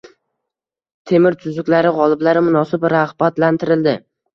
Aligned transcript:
“Temur 1.11 1.37
tuzuklari” 1.45 1.95
g‘oliblari 2.01 2.45
munosib 2.49 2.93
rag‘batlantirildi 2.99 4.01